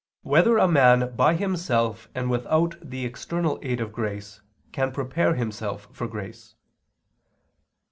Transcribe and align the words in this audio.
6] 0.23 0.29
Whether 0.31 0.57
a 0.57 0.67
Man, 0.67 1.15
by 1.15 1.35
Himself 1.35 2.09
and 2.15 2.27
Without 2.27 2.73
the 2.81 3.05
External 3.05 3.59
Aid 3.61 3.79
of 3.79 3.91
Grace, 3.93 4.41
Can 4.71 4.91
Prepare 4.91 5.35
Himself 5.35 5.87
for 5.91 6.07
Grace? 6.07 6.55